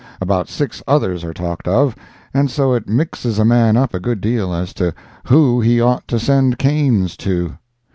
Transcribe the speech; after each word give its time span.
About 0.19 0.49
six 0.49 0.81
others 0.87 1.23
are 1.23 1.31
talked 1.31 1.67
of, 1.67 1.95
and 2.33 2.49
so 2.49 2.73
it 2.73 2.89
mixes 2.89 3.37
a 3.37 3.45
man 3.45 3.77
up 3.77 3.93
a 3.93 3.99
good 3.99 4.19
deal 4.19 4.51
as 4.51 4.73
to 4.73 4.95
who 5.25 5.61
he 5.61 5.79
ought 5.79 6.07
to 6.07 6.17
send 6.17 6.57
canes 6.57 7.15
to. 7.17 7.53